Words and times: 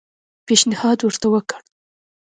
پېشنهاد 0.45 0.99
ورته 1.01 1.27
وکړ. 1.33 1.59